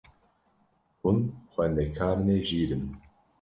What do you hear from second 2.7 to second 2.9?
in.